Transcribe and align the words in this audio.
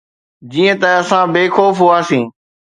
جيئن 0.51 0.75
ته 0.81 0.89
اسان 0.99 1.25
بي 1.33 1.43
خوف 1.55 1.75
هئاسين. 1.85 2.25